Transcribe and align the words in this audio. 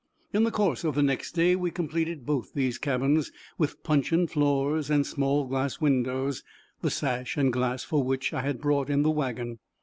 In 0.33 0.45
the 0.45 0.49
course 0.49 0.83
of 0.83 0.95
the 0.95 1.03
next 1.03 1.33
day 1.33 1.55
we 1.55 1.69
completed 1.69 2.25
both 2.25 2.55
these 2.55 2.79
cabins, 2.79 3.31
with 3.59 3.83
puncheon 3.83 4.25
floors 4.25 4.89
and 4.89 5.05
small 5.05 5.45
glass 5.45 5.79
windows, 5.79 6.43
the 6.81 6.89
sash 6.89 7.37
and 7.37 7.53
glass 7.53 7.83
for 7.83 8.01
which 8.03 8.33
I 8.33 8.41
had 8.41 8.59
brought 8.59 8.89
in 8.89 9.03
the 9.03 9.11
wagon. 9.11 9.59